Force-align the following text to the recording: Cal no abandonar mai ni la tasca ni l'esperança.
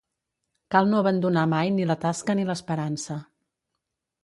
Cal 0.75 0.89
no 0.93 1.01
abandonar 1.01 1.43
mai 1.51 1.69
ni 1.77 1.87
la 1.91 1.99
tasca 2.07 2.39
ni 2.41 2.49
l'esperança. 2.51 3.21